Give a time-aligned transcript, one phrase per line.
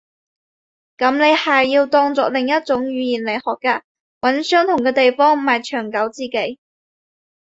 [0.97, 3.83] 噉你係要當做另一種語言來學嘅。
[4.19, 6.57] 揾相同嘅地方唔係長久之計